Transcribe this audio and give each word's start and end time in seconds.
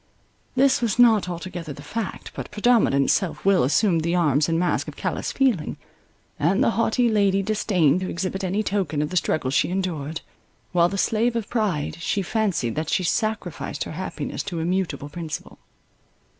This 0.55 0.81
was 0.81 0.97
not 0.97 1.29
altogether 1.29 1.73
the 1.73 1.83
fact: 1.83 2.31
but 2.33 2.49
predominant 2.49 3.11
self 3.11 3.45
will 3.45 3.61
assumed 3.63 4.01
the 4.01 4.15
arms 4.15 4.49
and 4.49 4.57
masque 4.57 4.87
of 4.87 4.95
callous 4.95 5.31
feeling; 5.31 5.77
and 6.39 6.63
the 6.63 6.71
haughty 6.71 7.07
lady 7.07 7.43
disdained 7.43 7.99
to 7.99 8.09
exhibit 8.09 8.43
any 8.43 8.63
token 8.63 9.03
of 9.03 9.11
the 9.11 9.15
struggle 9.15 9.51
she 9.51 9.69
endured; 9.69 10.21
while 10.71 10.89
the 10.89 10.97
slave 10.97 11.35
of 11.35 11.51
pride, 11.51 11.97
she 11.99 12.23
fancied 12.23 12.73
that 12.73 12.89
she 12.89 13.03
sacrificed 13.03 13.83
her 13.83 13.91
happiness 13.91 14.41
to 14.41 14.57
immutable 14.57 15.07
principle. 15.07 15.59